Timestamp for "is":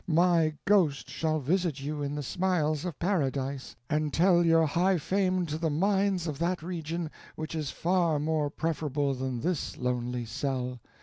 7.53-7.69